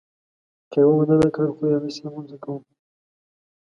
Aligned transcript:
که 0.71 0.77
یې 0.81 0.85
ومنله، 0.87 1.29
کار 1.35 1.49
خو 1.55 1.63
یې 1.69 1.77
هسې 1.83 2.03
هم 2.11 2.23
زه 2.29 2.37
کوم. 2.43 2.61